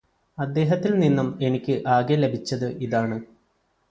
[0.37, 3.17] അദ്ദേഹത്തില് നിന്നും എനിക്ക് ആകെ ലഭിച്ചത് ഇതാണ്